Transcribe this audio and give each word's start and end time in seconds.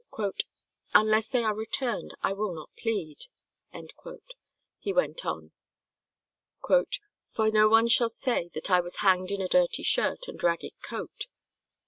"Unless 0.95 1.27
they 1.27 1.43
are 1.43 1.53
returned, 1.55 2.15
I 2.23 2.33
will 2.33 2.51
not 2.55 2.71
plead," 2.75 3.27
he 4.79 4.91
went 4.93 5.23
on, 5.27 5.51
"for 6.65 7.51
no 7.51 7.69
one 7.69 7.87
shall 7.87 8.09
say 8.09 8.49
that 8.55 8.71
I 8.71 8.79
was 8.79 8.95
hanged 9.05 9.29
in 9.29 9.41
a 9.41 9.47
dirty 9.47 9.83
shirt 9.83 10.27
and 10.27 10.41
a 10.41 10.43
ragged 10.47 10.73
coat." 10.81 11.27